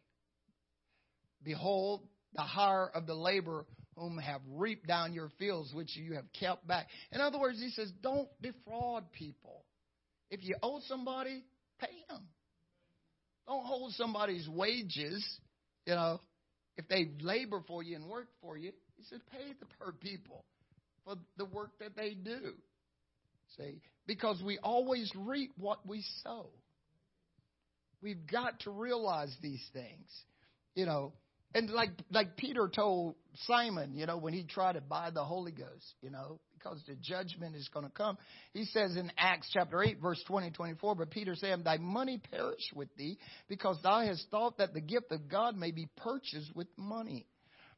[1.42, 2.02] Behold,
[2.34, 3.64] the hire of the labor
[4.00, 6.88] whom have reaped down your fields, which you have kept back.
[7.12, 9.64] In other words, he says, don't defraud people.
[10.30, 11.44] If you owe somebody,
[11.78, 12.22] pay them.
[13.46, 15.24] Don't hold somebody's wages,
[15.84, 16.20] you know,
[16.76, 18.72] if they labor for you and work for you.
[18.96, 20.44] He said, pay the per people
[21.04, 22.54] for the work that they do.
[23.56, 26.46] See, because we always reap what we sow.
[28.00, 30.08] We've got to realize these things,
[30.74, 31.12] you know.
[31.52, 35.52] And like like Peter told Simon, you know, when he tried to buy the Holy
[35.52, 38.18] Ghost, you know, because the judgment is going to come.
[38.52, 42.70] He says in Acts chapter 8, verse 20, 24, but Peter said, Thy money perish
[42.74, 46.68] with thee, because thou hast thought that the gift of God may be purchased with
[46.76, 47.26] money.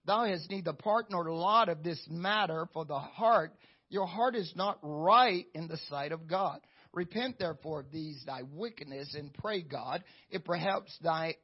[0.04, 3.52] Thou hast neither part nor lot of this matter, for the heart,
[3.88, 6.60] your heart is not right in the sight of God.
[6.92, 11.36] Repent therefore of these thy wickedness, and pray God, if perhaps thy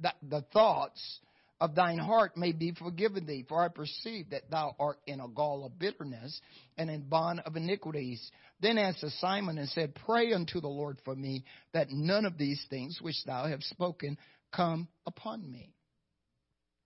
[0.00, 1.20] the, the thoughts
[1.60, 3.44] of thine heart may be forgiven thee.
[3.48, 6.40] For I perceive that thou art in a gall of bitterness
[6.76, 8.30] and in bond of iniquities.
[8.60, 12.64] Then answered Simon and said, Pray unto the Lord for me, that none of these
[12.68, 14.18] things which thou have spoken
[14.54, 15.72] come upon me.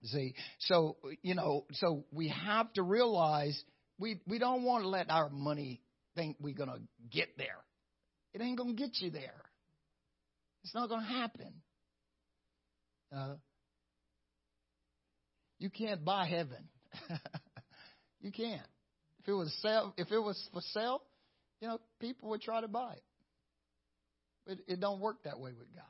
[0.03, 3.61] See, so, you know, so we have to realize
[3.99, 5.81] we, we don't want to let our money
[6.15, 6.81] think we're going to
[7.11, 7.63] get there.
[8.33, 9.43] It ain't going to get you there.
[10.63, 11.53] It's not going to happen.
[13.15, 13.35] Uh,
[15.61, 16.67] you can't buy heaven.
[18.21, 18.65] you can't.
[19.21, 21.03] If it was sell, if it was for sale,
[21.61, 23.03] you know, people would try to buy it.
[24.47, 25.85] But it don't work that way with God.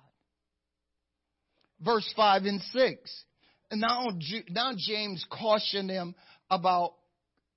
[1.80, 3.24] Verse 5 and 6.
[3.72, 4.10] And now,
[4.50, 6.16] now James cautioned them
[6.50, 6.96] about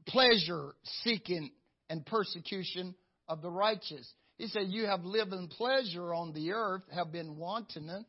[0.07, 1.51] pleasure seeking
[1.91, 2.95] and persecution
[3.29, 4.09] of the righteous.
[4.39, 8.07] He said, You have lived in pleasure on the earth, have been wanton, and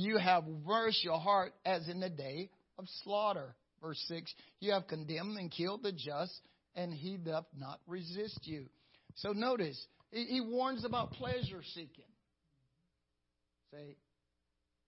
[0.00, 3.54] you have versed your heart as in the day of slaughter.
[3.82, 6.40] Verse 6 You have condemned and killed the just,
[6.74, 8.66] and he doth not resist you.
[9.16, 12.04] So notice, he warns about pleasure seeking.
[13.72, 13.96] Say,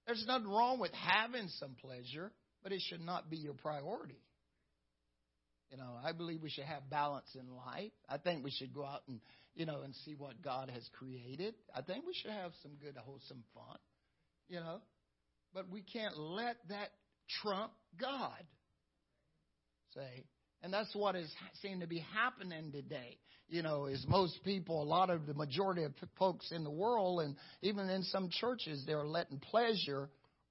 [0.07, 4.22] there's nothing wrong with having some pleasure, but it should not be your priority.
[5.70, 7.90] You know, I believe we should have balance in life.
[8.09, 9.20] I think we should go out and,
[9.57, 11.55] you know, and see what God has created.
[11.75, 13.79] I think we should have some good, wholesome fun,
[14.49, 14.81] you know.
[15.53, 16.90] But we can't let that
[17.43, 18.45] trump God.
[19.95, 20.25] Say,
[20.62, 21.31] and that's what is
[21.62, 23.19] seem to be happening today.
[23.49, 27.21] You know, is most people, a lot of the majority of folks in the world,
[27.21, 30.09] and even in some churches, they're letting pleasure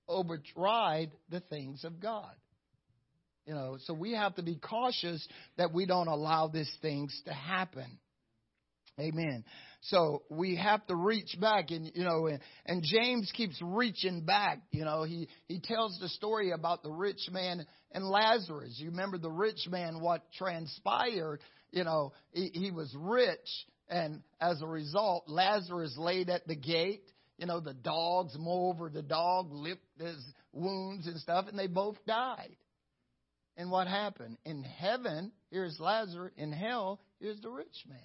[0.08, 2.34] override the things of God.
[3.46, 7.34] You know, so we have to be cautious that we don't allow these things to
[7.34, 8.00] happen.
[9.00, 9.44] Amen.
[9.82, 14.60] So we have to reach back and, you know, and, and James keeps reaching back.
[14.72, 18.76] You know, he, he tells the story about the rich man and Lazarus.
[18.78, 24.62] You remember the rich man, what transpired, you know, he, he was rich and as
[24.62, 27.04] a result, Lazarus laid at the gate.
[27.38, 31.98] You know, the dogs, moreover, the dog licked his wounds and stuff and they both
[32.08, 32.56] died.
[33.58, 34.38] And what happened?
[34.46, 36.34] In heaven, here's Lazarus.
[36.38, 38.00] In hell, here's the rich man.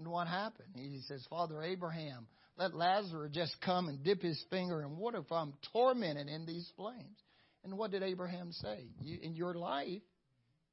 [0.00, 0.70] And what happened?
[0.74, 5.30] He says, Father Abraham, let Lazarus just come and dip his finger in water if
[5.30, 7.18] I'm tormented in these flames.
[7.64, 8.86] And what did Abraham say?
[9.02, 10.00] You, in your life,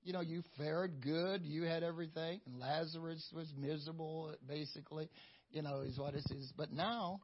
[0.06, 5.10] you know, you fared good, you had everything, and Lazarus was miserable, basically,
[5.52, 6.54] you know, is what it says.
[6.56, 7.20] But now,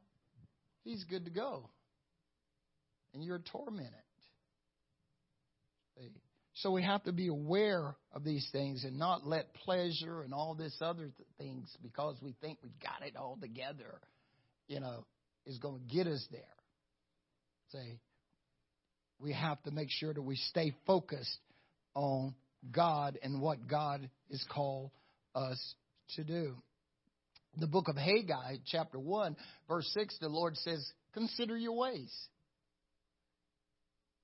[0.82, 1.70] he's good to go.
[3.14, 3.94] And you're tormented.
[5.96, 6.10] See?
[6.58, 10.54] So we have to be aware of these things and not let pleasure and all
[10.54, 14.00] this other th- things because we think we've got it all together,
[14.68, 15.04] you know,
[15.46, 16.40] is going to get us there.
[17.72, 17.98] Say,
[19.18, 21.38] we have to make sure that we stay focused
[21.94, 22.34] on
[22.70, 24.90] God and what God is called
[25.34, 25.58] us
[26.16, 26.56] to do.
[27.56, 29.36] The book of Haggai, chapter 1,
[29.68, 32.12] verse 6, the Lord says, Consider your ways.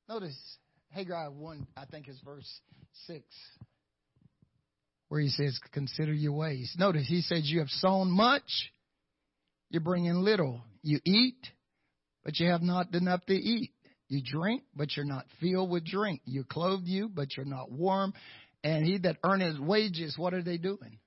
[0.08, 0.36] Notice,
[0.90, 2.48] Haggai 1, I think is verse
[3.06, 3.24] 6,
[5.08, 6.74] where he says, Consider your ways.
[6.78, 8.72] Notice he says, You have sown much,
[9.70, 10.62] you bring in little.
[10.82, 11.46] You eat,
[12.24, 13.72] but you have not enough to eat.
[14.08, 16.22] You drink, but you're not filled with drink.
[16.24, 18.12] You clothe you, but you're not warm.
[18.64, 20.98] And he that earneth wages, what are they doing?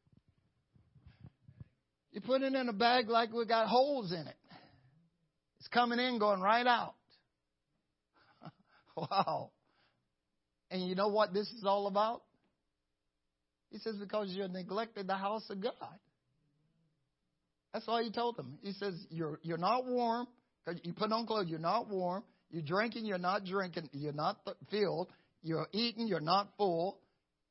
[2.13, 4.37] You put it in a bag like we got holes in it.
[5.59, 6.93] It's coming in, going right out.
[8.95, 9.51] wow.
[10.73, 12.23] And you know what this is all about?
[13.69, 15.99] He says, because you neglected the house of God.
[17.71, 18.57] That's all he told them.
[18.63, 20.25] He says, you're, you're not warm.
[20.65, 22.23] Because you put on clothes, you're not warm.
[22.49, 23.89] You're drinking, you're not drinking.
[23.93, 24.37] You're not
[24.71, 25.09] filled.
[25.43, 26.97] You're eating, you're not full.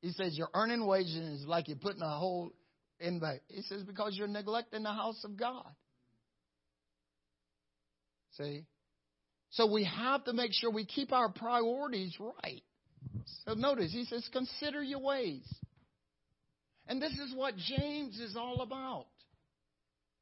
[0.01, 2.51] He says, You're earning wages, and it's like you're putting a whole
[2.99, 3.39] in the.
[3.47, 5.69] He says, Because you're neglecting the house of God.
[8.37, 8.65] See?
[9.51, 12.63] So we have to make sure we keep our priorities right.
[13.45, 15.43] So notice, he says, Consider your ways.
[16.87, 19.05] And this is what James is all about.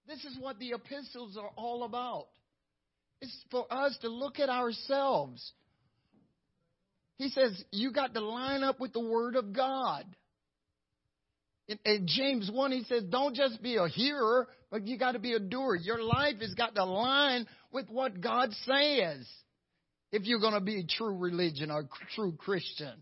[0.08, 2.28] This is what the epistles are all about.
[3.22, 5.54] It's for us to look at ourselves.
[7.18, 10.06] He says, You got to line up with the Word of God.
[11.68, 15.20] In, in, James 1, he says, Don't just be a hearer, but you got to
[15.20, 15.76] be a doer.
[15.76, 19.28] Your life has got to line with what God says
[20.12, 22.94] if you're going to be a true religion or true Christian.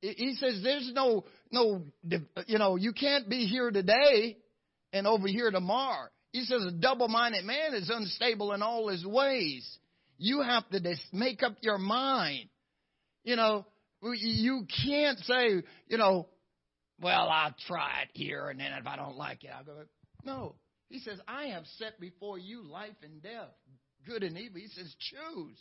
[0.00, 1.82] He says, There's no, no,
[2.46, 4.36] you know, you can't be here today
[4.92, 6.08] and over here tomorrow.
[6.32, 9.68] He says, A double minded man is unstable in all his ways.
[10.18, 10.80] You have to
[11.12, 12.48] make up your mind
[13.24, 13.66] you know,
[14.02, 16.28] you can't say, you know,
[17.00, 19.84] well, I'll try it here, and then if I don't like it, I'll go.
[20.24, 20.54] No.
[20.88, 23.54] He says, I have set before you life and death,
[24.06, 24.60] good and evil.
[24.60, 25.58] He says, choose.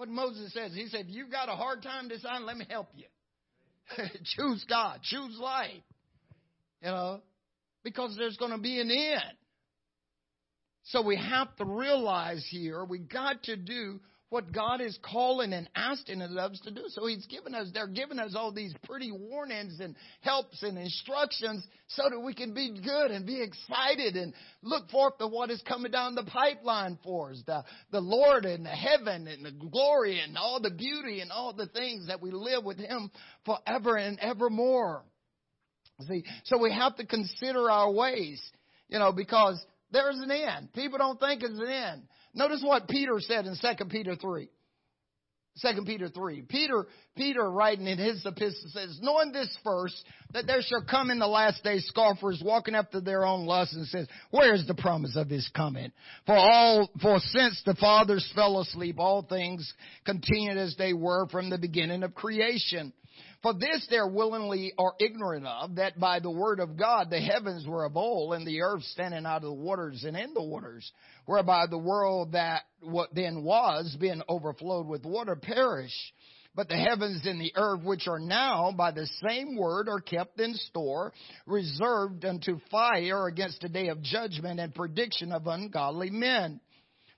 [0.00, 3.04] What Moses says, he said, You've got a hard time deciding, let me help you.
[4.34, 5.82] choose God, choose life.
[6.82, 7.20] You know,
[7.84, 9.36] because there's going to be an end.
[10.84, 15.68] So we have to realize here, we got to do what God is calling and
[15.74, 16.84] asking us to do.
[16.88, 21.66] So He's given us, they're giving us all these pretty warnings and helps and instructions
[21.88, 25.60] so that we can be good and be excited and look forth to what is
[25.66, 27.42] coming down the pipeline for us.
[27.46, 31.52] The, the Lord and the heaven and the glory and all the beauty and all
[31.52, 33.10] the things that we live with Him
[33.44, 35.02] forever and evermore.
[36.08, 38.40] See, so we have to consider our ways,
[38.88, 40.72] you know, because there's an end.
[40.72, 42.02] People don't think it's an end.
[42.34, 44.48] Notice what Peter said in 2 Peter 3.
[45.60, 46.42] 2 Peter 3.
[46.42, 49.94] Peter, Peter writing in his epistle says, knowing this first,
[50.32, 53.86] that there shall come in the last days scoffers walking after their own lusts and
[53.88, 55.92] says, where is the promise of his coming?
[56.24, 59.70] For all, for since the fathers fell asleep, all things
[60.06, 62.92] continued as they were from the beginning of creation.
[63.42, 67.20] For this they are willingly are ignorant of, that by the word of God the
[67.20, 70.42] heavens were of old, and the earth standing out of the waters and in the
[70.42, 70.90] waters,
[71.30, 75.92] whereby the world that what then was, being overflowed with water, perish.
[76.56, 80.40] But the heavens and the earth, which are now by the same word, are kept
[80.40, 81.12] in store,
[81.46, 86.60] reserved unto fire against the day of judgment and perdition of ungodly men.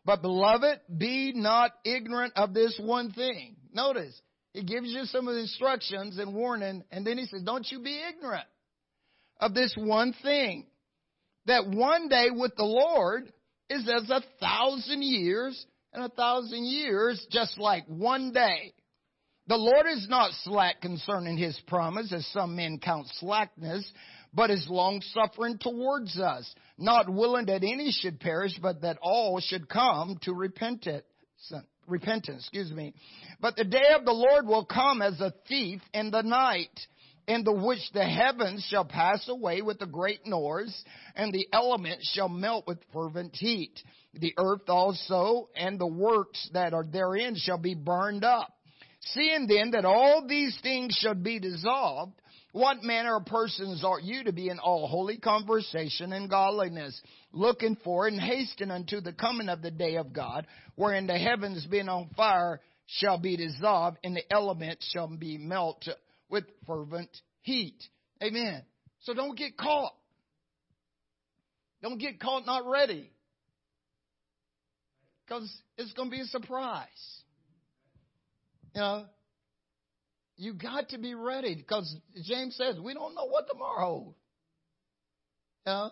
[0.04, 3.56] But beloved, be not ignorant of this one thing.
[3.72, 4.20] Notice,
[4.52, 7.80] he gives you some of the instructions and warning, and then he says, Don't you
[7.80, 8.44] be ignorant
[9.40, 10.66] of this one thing.
[11.46, 13.32] That one day with the Lord
[13.72, 18.72] is as a thousand years, and a thousand years just like one day.
[19.48, 23.84] The Lord is not slack concerning his promise, as some men count slackness,
[24.32, 29.40] but is long suffering towards us, not willing that any should perish, but that all
[29.40, 31.04] should come to repentance
[31.88, 32.94] repentance, excuse me.
[33.40, 36.70] But the day of the Lord will come as a thief in the night,
[37.32, 40.84] in the which the heavens shall pass away with a great noise,
[41.16, 43.80] and the elements shall melt with fervent heat.
[44.12, 48.52] The earth also and the works that are therein shall be burned up.
[49.14, 52.12] Seeing then that all these things shall be dissolved,
[52.52, 57.00] what manner of persons are you to be in all holy conversation and godliness,
[57.32, 61.64] looking for and hastening unto the coming of the day of God, wherein the heavens
[61.64, 65.94] being on fire shall be dissolved, and the elements shall be melted
[66.32, 67.76] with fervent heat.
[68.22, 68.62] Amen.
[69.00, 69.92] So don't get caught.
[71.82, 73.12] Don't get caught not ready.
[75.24, 76.88] Because it's going to be a surprise.
[78.74, 79.04] You know,
[80.36, 84.16] you got to be ready because James says we don't know what tomorrow holds.
[85.66, 85.90] You know?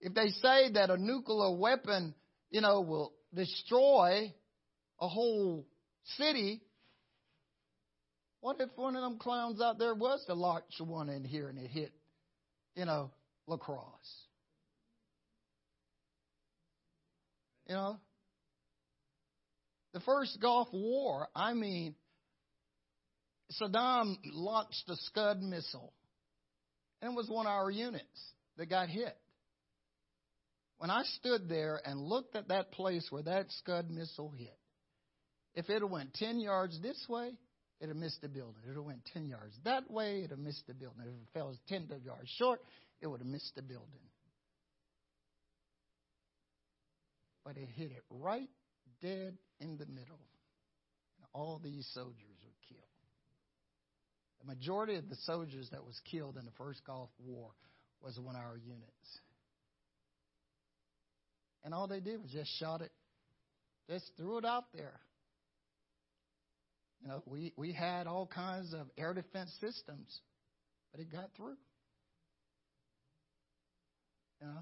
[0.00, 2.14] If they say that a nuclear weapon,
[2.50, 4.32] you know, will destroy
[5.00, 5.66] a whole
[6.16, 6.62] city,
[8.42, 11.58] what if one of them clowns out there was to launch one in here and
[11.58, 11.92] it hit,
[12.74, 13.12] you know,
[13.46, 14.26] La Crosse?
[17.68, 18.00] You know?
[19.94, 21.94] The first Gulf War, I mean,
[23.60, 25.92] Saddam launched a Scud missile,
[27.00, 29.16] and it was one of our units that got hit.
[30.78, 34.58] When I stood there and looked at that place where that Scud missile hit,
[35.54, 37.34] if it went 10 yards this way,
[37.82, 38.62] it would have missed the building.
[38.64, 41.00] It had went 10 yards that way, it would have missed the building.
[41.00, 42.60] If it fell 10 yards short,
[43.00, 44.06] it would have missed the building.
[47.44, 48.48] But it hit it right
[49.00, 50.20] dead in the middle.
[51.18, 52.84] And all these soldiers were killed.
[54.42, 57.50] The majority of the soldiers that was killed in the first Gulf War
[58.00, 59.20] was one of our units.
[61.64, 62.92] And all they did was just shot it,
[63.90, 65.00] just threw it out there.
[67.02, 70.20] You know, we, we had all kinds of air defense systems,
[70.92, 71.56] but it got through.
[74.40, 74.60] You know?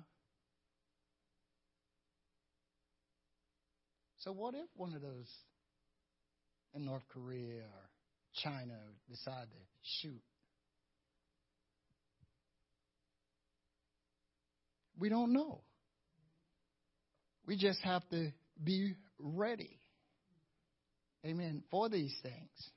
[4.18, 5.28] So what if one of those
[6.74, 7.90] in North Korea or
[8.42, 8.76] China
[9.08, 9.58] decide to
[10.02, 10.22] shoot?
[14.98, 15.62] We don't know.
[17.46, 18.30] We just have to
[18.62, 19.79] be ready.
[21.24, 21.62] Amen.
[21.70, 22.70] For these things.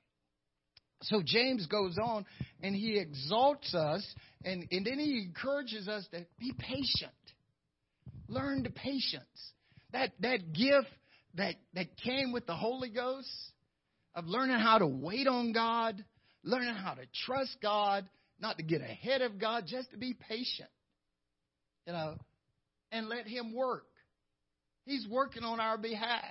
[1.02, 2.24] So James goes on
[2.62, 4.06] and he exalts us
[4.44, 7.12] and, and then he encourages us to be patient.
[8.28, 9.52] Learn the patience.
[9.92, 10.88] That that gift
[11.36, 13.28] that, that came with the Holy Ghost
[14.14, 16.02] of learning how to wait on God,
[16.42, 18.08] learning how to trust God,
[18.40, 20.68] not to get ahead of God, just to be patient.
[21.86, 22.16] You know,
[22.92, 23.86] and let him work.
[24.86, 26.24] He's working on our behalf.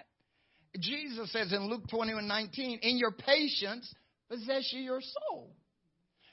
[0.80, 3.94] Jesus says in Luke 21 19, in your patience,
[4.30, 5.52] possess you your soul.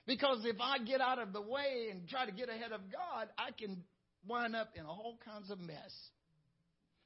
[0.06, 3.28] Because if I get out of the way and try to get ahead of God,
[3.38, 3.84] I can
[4.26, 5.94] wind up in a whole kinds of mess.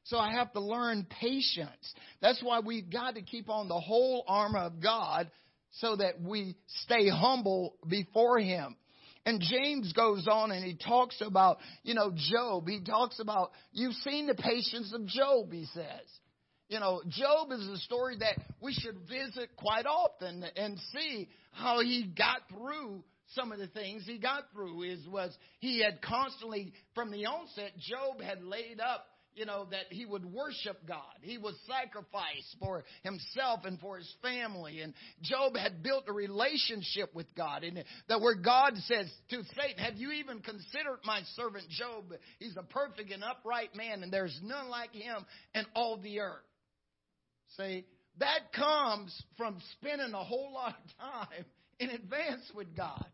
[0.04, 1.94] So I have to learn patience.
[2.20, 5.30] That's why we've got to keep on the whole armor of God
[5.72, 8.76] so that we stay humble before Him.
[9.26, 12.68] And James goes on and he talks about, you know, Job.
[12.68, 16.06] He talks about, you've seen the patience of Job, he says.
[16.68, 21.80] You know, Job is a story that we should visit quite often and see how
[21.80, 26.72] he got through some of the things he got through is was he had constantly
[26.94, 31.00] from the onset Job had laid up you know, that he would worship God.
[31.20, 34.80] He would sacrifice for himself and for his family.
[34.80, 37.64] And Job had built a relationship with God.
[37.64, 42.04] And that where God says to Satan, Have you even considered my servant Job?
[42.38, 46.42] He's a perfect and upright man, and there's none like him in all the earth.
[47.56, 47.84] See,
[48.18, 51.44] that comes from spending a whole lot of time
[51.78, 53.04] in advance with God.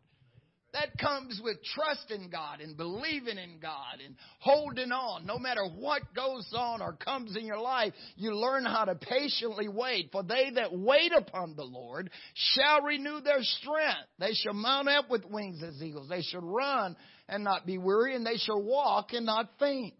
[0.72, 5.26] That comes with trusting God and believing in God and holding on.
[5.26, 9.66] No matter what goes on or comes in your life, you learn how to patiently
[9.66, 10.10] wait.
[10.12, 14.06] For they that wait upon the Lord shall renew their strength.
[14.20, 16.08] They shall mount up with wings as eagles.
[16.08, 16.96] They shall run
[17.28, 19.94] and not be weary, and they shall walk and not faint.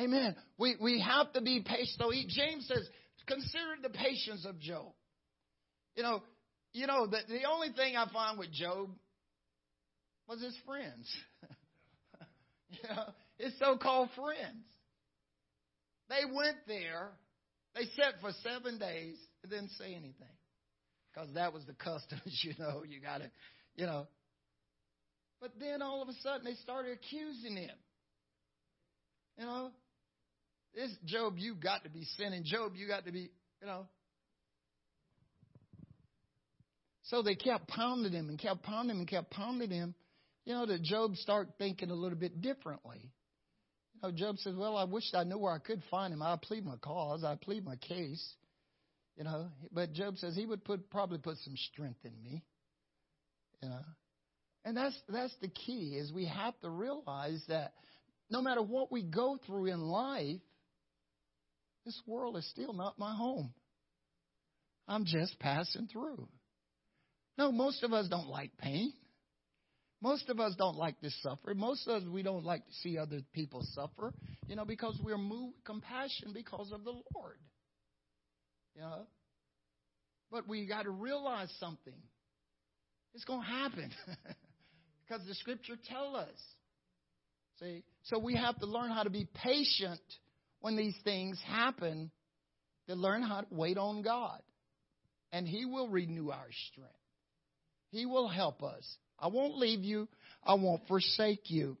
[0.00, 0.34] Amen.
[0.58, 1.98] We, we have to be patient.
[1.98, 2.88] So he, James says,
[3.26, 4.92] consider the patience of Job.
[5.96, 6.22] You know,
[6.72, 8.90] you know, the, the only thing I find with Job
[10.28, 11.08] was his friends.
[12.70, 13.04] you know,
[13.38, 14.64] his so called friends.
[16.08, 17.10] They went there,
[17.74, 20.36] they sat for seven days, and didn't say anything.
[21.12, 23.30] Because that was the custom, you know, you gotta,
[23.76, 24.06] you know.
[25.40, 27.76] But then all of a sudden they started accusing him.
[29.38, 29.70] You know,
[30.74, 32.42] this Job, you got to be sinning.
[32.44, 33.86] Job, you got to be, you know.
[37.04, 39.94] So they kept pounding him and kept pounding him and kept pounding him
[40.44, 43.10] you know, that Job start thinking a little bit differently.
[43.94, 46.22] You know, Job says, Well, I wish I knew where I could find him.
[46.22, 48.34] I plead my cause, I plead my case.
[49.16, 52.42] You know, but Job says he would put probably put some strength in me.
[53.62, 53.84] You know.
[54.64, 57.74] And that's that's the key is we have to realize that
[58.28, 60.40] no matter what we go through in life,
[61.84, 63.52] this world is still not my home.
[64.86, 66.28] I'm just passing through.
[67.38, 68.92] No, most of us don't like pain.
[70.02, 71.54] Most of us don't like to suffer.
[71.54, 74.12] Most of us, we don't like to see other people suffer,
[74.46, 77.38] you know, because we're moved with compassion because of the Lord.
[78.74, 79.06] You know?
[80.30, 81.94] But we got to realize something.
[83.14, 83.90] It's going to happen
[85.08, 86.38] because the scripture tell us.
[87.60, 87.82] See?
[88.02, 90.00] So we have to learn how to be patient
[90.64, 92.10] when these things happen
[92.88, 94.40] to learn how to wait on God.
[95.30, 96.94] And He will renew our strength.
[97.90, 98.82] He will help us.
[99.18, 100.08] I won't leave you.
[100.42, 101.76] I won't forsake you.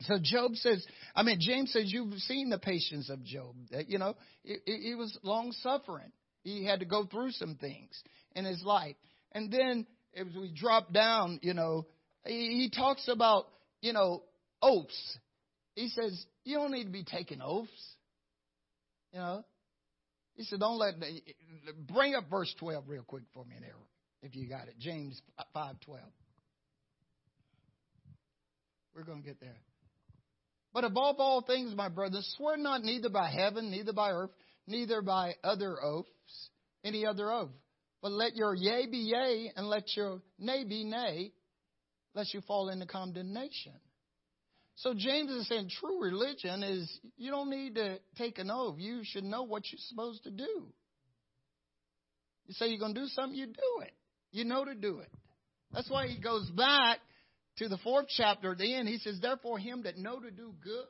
[0.00, 0.82] So Job says,
[1.14, 3.54] I mean, James says, you've seen the patience of Job.
[3.86, 6.10] You know, he was long suffering.
[6.42, 8.02] He had to go through some things
[8.34, 8.96] in his life.
[9.32, 9.86] And then
[10.16, 11.84] as we drop down, you know,
[12.24, 13.44] he, talks about,
[13.82, 14.22] you know,
[14.62, 15.18] oaths.
[15.80, 17.70] He says, you don't need to be taking oaths.
[19.14, 19.44] You know,
[20.34, 21.22] he said, don't let, the,
[21.90, 23.74] bring up verse 12 real quick for me there,
[24.22, 24.74] if you got it.
[24.78, 25.18] James
[25.54, 26.02] 5 12.
[28.94, 29.56] We're going to get there.
[30.74, 34.30] But above all things, my brothers, swear not neither by heaven, neither by earth,
[34.66, 36.50] neither by other oaths,
[36.84, 37.48] any other oath,
[38.02, 41.32] But let your yea be yea and let your nay be nay,
[42.14, 43.72] lest you fall into condemnation.
[44.76, 48.76] So James is saying true religion is you don't need to take an oath.
[48.78, 50.72] You should know what you're supposed to do.
[52.46, 53.92] You say you're going to do something, you do it.
[54.32, 55.10] You know to do it.
[55.72, 56.98] That's why he goes back
[57.58, 58.88] to the fourth chapter at the end.
[58.88, 60.86] He says, Therefore, him that know to do good,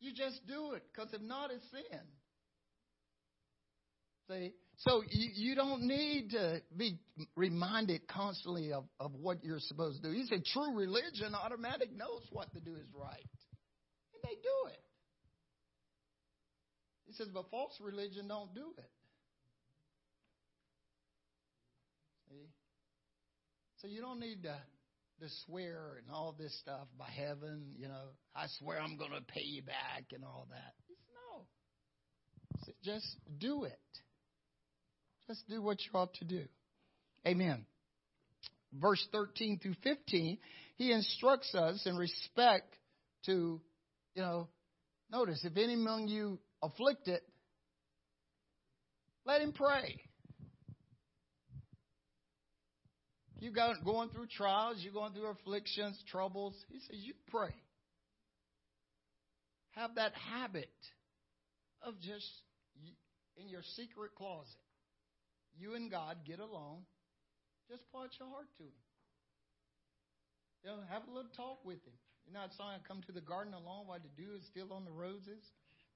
[0.00, 0.82] you just do it.
[0.92, 2.00] Because if not, it's sin.
[4.28, 4.52] See?
[4.80, 6.98] So you, you don't need to be
[7.36, 10.14] reminded constantly of, of what you're supposed to do.
[10.14, 13.26] He said true religion automatic knows what to do is right.
[14.14, 14.80] And they do it.
[17.06, 18.90] He says, but false religion don't do it.
[22.30, 22.48] See?
[23.82, 24.56] So you don't need to,
[25.20, 29.20] to swear and all this stuff by heaven, you know, I swear I'm going to
[29.20, 30.72] pay you back and all that.
[31.34, 31.44] no.
[32.82, 33.78] Just do it.
[35.30, 36.42] Just do what you ought to do.
[37.24, 37.64] Amen.
[38.72, 40.38] Verse 13 through 15,
[40.74, 42.74] he instructs us in respect
[43.26, 43.60] to,
[44.16, 44.48] you know,
[45.08, 47.20] notice, if any among you afflicted,
[49.24, 50.00] let him pray.
[53.38, 56.56] You got going through trials, you're going through afflictions, troubles.
[56.70, 57.54] He says, you pray.
[59.76, 60.72] Have that habit
[61.82, 62.26] of just
[63.36, 64.56] in your secret closet
[65.60, 66.82] you and God get along,
[67.68, 68.80] just pour out your heart to Him.
[70.64, 71.94] You know, have a little talk with Him.
[72.26, 74.72] You know that song, I come to the garden alone while the dew is still
[74.72, 75.44] on the roses?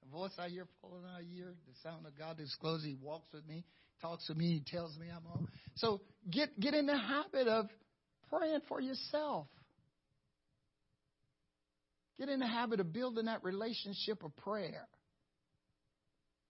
[0.03, 2.85] The voice I hear falling out of ear, the sound of God discloses.
[2.85, 3.63] He walks with me,
[4.01, 5.47] talks with me, he tells me I'm on.
[5.75, 7.67] So get get in the habit of
[8.29, 9.47] praying for yourself.
[12.19, 14.87] Get in the habit of building that relationship of prayer.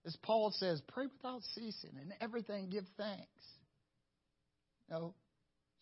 [0.06, 3.26] As Paul says, pray without ceasing and everything give thanks.
[4.88, 5.16] You know,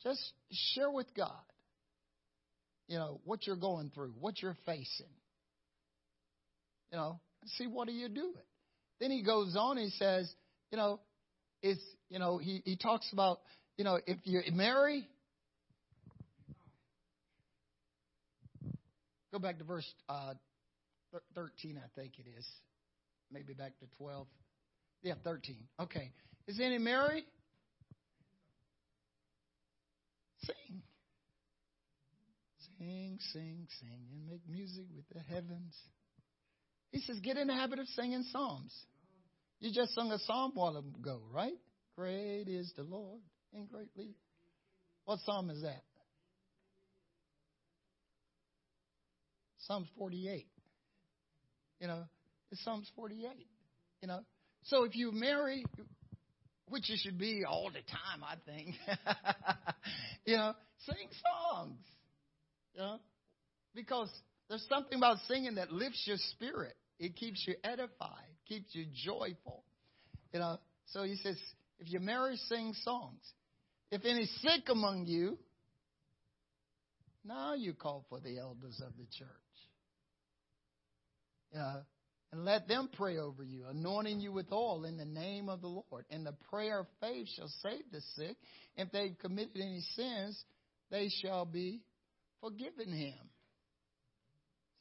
[0.01, 0.21] just
[0.73, 1.31] share with God,
[2.87, 5.11] you know, what you're going through, what you're facing.
[6.91, 7.19] You know,
[7.57, 8.45] see what do you do it.
[9.01, 10.33] Then he goes on, he says,
[10.71, 11.01] you know,
[11.61, 13.39] it's, you know, he, he talks about,
[13.77, 15.05] you know, if you merry,
[19.33, 20.33] go back to verse uh,
[21.35, 22.47] 13, I think it is
[23.33, 24.27] maybe back to 12.
[25.01, 25.57] Yeah, 13.
[25.81, 26.11] Okay.
[26.47, 27.25] Is any married?
[30.43, 30.81] Sing.
[32.77, 35.75] Sing, sing, sing, and make music with the heavens.
[36.91, 38.73] He says, get in the habit of singing psalms.
[39.59, 41.53] You just sung a psalm while ago, right?
[41.95, 43.19] Great is the Lord
[43.53, 44.15] and greatly.
[45.05, 45.83] What psalm is that?
[49.59, 50.45] Psalms 48.
[51.79, 52.03] You know,
[52.53, 53.29] it's Psalms 48.
[54.01, 54.19] You know,
[54.65, 55.65] so if you merry,
[56.69, 58.75] which you should be all the time, I think.
[60.25, 60.53] you know,
[60.85, 61.07] sing
[61.51, 61.79] songs.
[62.75, 62.99] You know,
[63.73, 64.09] because
[64.49, 66.75] there's something about singing that lifts your spirit.
[66.99, 69.63] It keeps you edified, keeps you joyful.
[70.31, 71.37] You know, so he says,
[71.79, 73.21] if you merry, sing songs.
[73.91, 75.39] If any sick among you,
[77.25, 79.27] now you call for the elders of the church.
[81.51, 81.81] You know,
[82.33, 85.67] and let them pray over you, anointing you with oil in the name of the
[85.67, 86.03] Lord.
[86.09, 88.35] And the prayer of faith shall save the sick.
[88.75, 90.43] If they've committed any sins,
[90.89, 91.81] they shall be
[92.41, 93.29] forgiven him.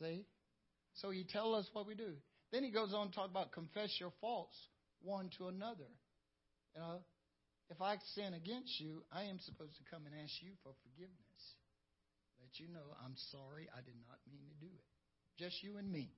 [0.01, 0.25] See?
[0.95, 2.15] So he tells us what we do.
[2.53, 4.57] Then he goes on to talk about confess your faults
[5.03, 5.93] one to another.
[6.75, 7.01] You know,
[7.69, 11.43] if I sin against you, I am supposed to come and ask you for forgiveness.
[12.41, 14.87] Let you know I'm sorry, I did not mean to do it.
[15.39, 16.13] Just you and me.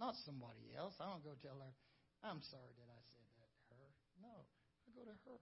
[0.00, 0.94] Not somebody else.
[0.98, 1.72] I don't go tell her,
[2.24, 3.90] I'm sorry that I said that to her.
[4.22, 5.38] No, I go to her.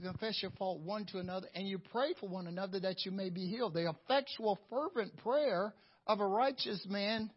[0.00, 3.10] You confess your fault one to another, and you pray for one another that you
[3.10, 3.74] may be healed.
[3.74, 5.74] The effectual, fervent prayer
[6.06, 7.30] of a righteous man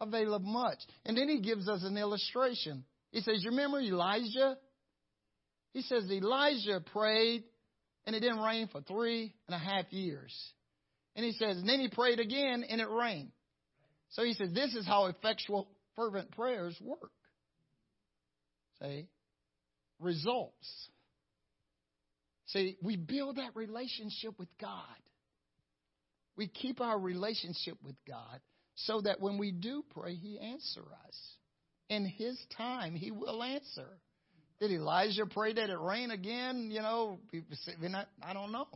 [0.00, 0.78] availeth much.
[1.06, 2.84] And then he gives us an illustration.
[3.10, 4.58] He says, You remember Elijah?
[5.72, 7.44] He says Elijah prayed,
[8.04, 10.34] and it didn't rain for three and a half years.
[11.14, 13.30] And he says, and then he prayed again, and it rained.
[14.12, 17.10] So he says, this is how effectual, fervent prayers work.
[18.80, 19.08] See?
[20.00, 20.88] Results.
[22.46, 24.84] See, we build that relationship with God.
[26.36, 28.40] We keep our relationship with God
[28.74, 31.36] so that when we do pray, He answers us.
[31.88, 33.88] In His time, He will answer.
[34.60, 36.70] Did Elijah pray that it rain again?
[36.70, 37.18] You know,
[38.22, 38.68] I don't know.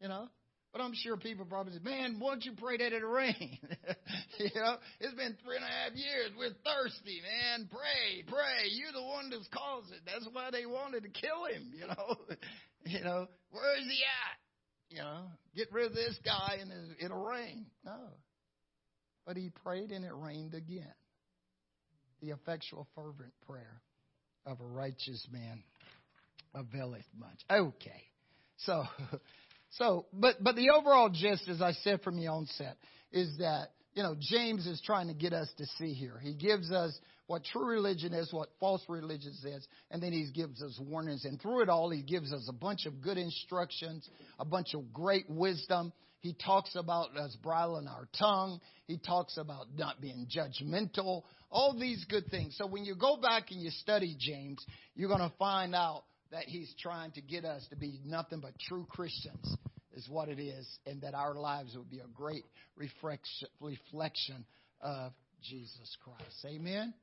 [0.00, 0.28] You know,
[0.72, 3.58] But I'm sure people probably say, man, why don't you pray that it rain?
[4.38, 6.30] you know, it's been three and a half years.
[6.36, 7.68] We're thirsty, man.
[7.70, 8.70] Pray, pray.
[8.70, 10.00] You're the one that's caused it.
[10.06, 12.16] That's why they wanted to kill him, you know.
[12.86, 14.96] you know, where is he at?
[14.96, 17.66] You know, get rid of this guy and it'll rain.
[17.84, 17.98] No.
[19.26, 20.92] But he prayed and it rained again.
[22.22, 23.82] The effectual, fervent prayer
[24.46, 25.62] of a righteous man
[26.54, 27.40] availeth much.
[27.50, 28.02] Okay.
[28.58, 28.84] So,
[29.72, 32.76] so, but, but the overall gist, as I said from the onset,
[33.10, 36.18] is that, you know, James is trying to get us to see here.
[36.22, 40.62] He gives us what true religion is, what false religion is, and then he gives
[40.62, 41.24] us warnings.
[41.24, 44.08] And through it all, he gives us a bunch of good instructions,
[44.38, 45.92] a bunch of great wisdom.
[46.20, 48.60] He talks about us bridling our tongue.
[48.86, 51.22] He talks about not being judgmental.
[51.50, 52.56] All these good things.
[52.58, 54.64] So when you go back and you study James,
[54.94, 58.52] you're going to find out that he's trying to get us to be nothing but
[58.68, 59.56] true Christians,
[59.94, 62.44] is what it is, and that our lives would be a great
[62.76, 64.44] reflection
[64.80, 65.12] of
[65.42, 66.46] Jesus Christ.
[66.46, 66.94] Amen.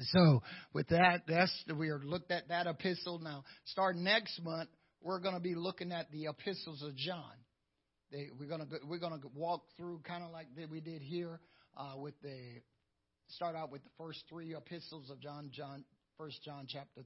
[0.00, 3.18] So with that, that's we are looked at that epistle.
[3.18, 4.68] Now, starting next month,
[5.02, 7.32] we're going to be looking at the epistles of John.
[8.10, 11.40] They, we're going to we're going to walk through kind of like we did here
[11.76, 12.38] uh, with the
[13.28, 15.84] start out with the first three epistles of John, John,
[16.16, 17.02] First John chapter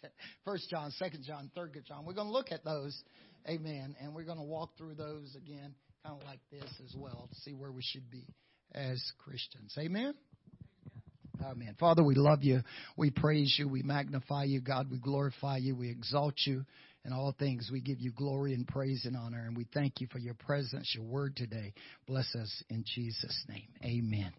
[0.44, 2.04] First John, Second John, Third John.
[2.04, 3.02] We're going to look at those,
[3.48, 5.74] Amen, and we're going to walk through those again,
[6.04, 8.24] kind of like this as well, to see where we should be
[8.74, 9.74] as Christians.
[9.78, 10.14] Amen.
[11.44, 11.74] Amen.
[11.78, 12.60] Father, we love you.
[12.96, 13.68] We praise you.
[13.68, 14.60] We magnify you.
[14.60, 15.74] God, we glorify you.
[15.74, 16.64] We exalt you.
[17.04, 19.44] In all things, we give you glory and praise and honor.
[19.44, 21.72] And we thank you for your presence, your word today.
[22.06, 23.66] Bless us in Jesus' name.
[23.84, 24.32] Amen.